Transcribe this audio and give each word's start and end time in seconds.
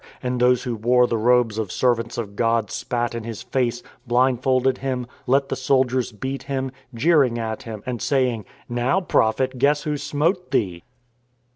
They 0.01 0.05
called 0.07 0.23
Him" 0.23 0.23
Liar," 0.23 0.31
and 0.31 0.41
those 0.41 0.63
who 0.63 0.75
wore 0.77 1.05
the 1.05 1.17
robes 1.19 1.57
of 1.59 1.71
servants 1.71 2.17
of 2.17 2.35
God 2.35 2.71
spat 2.71 3.13
in 3.13 3.23
His 3.23 3.43
face, 3.43 3.83
blindfolded 4.07 4.79
Him, 4.79 5.05
let 5.27 5.49
the 5.49 5.55
soldiers 5.55 6.11
beat 6.11 6.41
Him, 6.41 6.71
jeering 6.95 7.37
at 7.37 7.61
Him, 7.61 7.83
and 7.85 8.01
saying:" 8.01 8.45
Now, 8.67 8.99
Prophet, 8.99 9.59
guess 9.59 9.83
who 9.83 9.97
smote 9.97 10.49
Thee? 10.49 10.81